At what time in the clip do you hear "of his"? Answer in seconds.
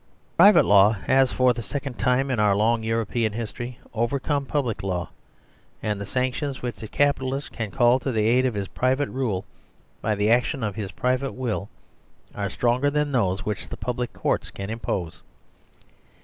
8.47-8.67, 10.63-10.91